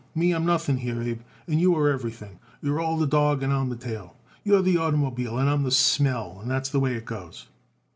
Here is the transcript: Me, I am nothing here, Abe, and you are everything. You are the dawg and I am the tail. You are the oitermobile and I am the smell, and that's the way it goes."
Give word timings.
Me, 0.15 0.33
I 0.33 0.35
am 0.35 0.47
nothing 0.47 0.77
here, 0.77 0.99
Abe, 0.99 1.21
and 1.47 1.61
you 1.61 1.75
are 1.77 1.87
everything. 1.91 2.39
You 2.63 2.75
are 2.79 2.97
the 2.97 3.05
dawg 3.05 3.43
and 3.43 3.53
I 3.53 3.61
am 3.61 3.69
the 3.69 3.75
tail. 3.75 4.15
You 4.43 4.55
are 4.55 4.61
the 4.63 4.77
oitermobile 4.77 5.39
and 5.39 5.47
I 5.47 5.53
am 5.53 5.61
the 5.61 5.69
smell, 5.69 6.39
and 6.41 6.49
that's 6.49 6.69
the 6.69 6.79
way 6.79 6.95
it 6.95 7.05
goes." 7.05 7.45